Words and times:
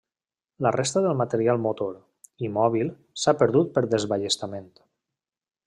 La 0.65 0.69
resta 0.75 1.03
del 1.05 1.17
material 1.19 1.59
motor 1.65 1.93
i 2.47 2.51
mòbil 2.55 2.89
s'ha 3.25 3.37
perdut 3.43 3.71
per 3.77 3.85
desballestament. 3.93 4.69